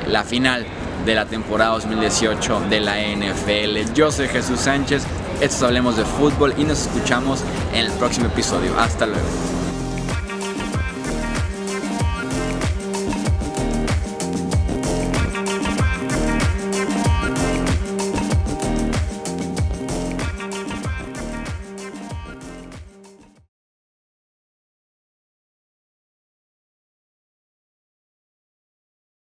la 0.08 0.24
final 0.24 0.66
de 1.04 1.14
la 1.14 1.26
temporada 1.26 1.72
2018 1.72 2.62
de 2.70 2.80
la 2.80 2.96
NFL. 3.00 3.92
Yo 3.94 4.10
soy 4.12 4.28
Jesús 4.28 4.60
Sánchez, 4.60 5.02
estos 5.40 5.62
hablemos 5.62 5.96
de 5.96 6.04
fútbol 6.04 6.54
y 6.56 6.64
nos 6.64 6.82
escuchamos 6.82 7.42
en 7.72 7.86
el 7.86 7.92
próximo 7.92 8.26
episodio. 8.26 8.78
Hasta 8.78 9.06
luego. 9.06 9.51